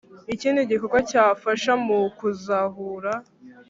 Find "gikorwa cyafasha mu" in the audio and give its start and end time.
0.71-1.99